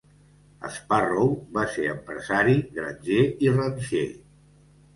Sparrow 0.77 1.29
va 1.59 1.67
ser 1.75 1.85
empresari, 1.91 2.57
granger 2.81 3.21
i 3.49 3.55
ranxer. 3.61 4.05